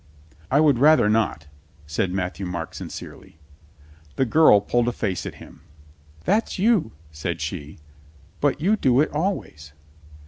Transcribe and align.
"I 0.49 0.61
would 0.61 0.79
rather 0.79 1.07
not," 1.09 1.45
said 1.85 2.11
Matthieu 2.11 2.47
Marc 2.47 2.73
sin 2.73 2.87
cerely. 2.89 3.35
The 4.15 4.25
girl 4.25 4.59
pulled 4.59 4.87
a 4.87 4.91
face 4.91 5.27
at 5.27 5.35
him. 5.35 5.61
"That's 6.25 6.57
you," 6.57 6.93
said 7.11 7.39
she. 7.39 7.77
"But 8.39 8.59
you 8.59 8.75
do 8.75 8.99
it 8.99 9.11
always." 9.11 9.73